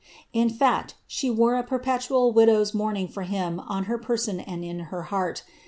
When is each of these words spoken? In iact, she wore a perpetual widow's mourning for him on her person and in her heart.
In 0.33 0.49
iact, 0.49 0.95
she 1.05 1.29
wore 1.29 1.53
a 1.53 1.61
perpetual 1.63 2.31
widow's 2.31 2.73
mourning 2.73 3.07
for 3.07 3.21
him 3.21 3.59
on 3.59 3.83
her 3.83 3.99
person 3.99 4.39
and 4.39 4.65
in 4.65 4.79
her 4.89 5.03
heart. 5.13 5.43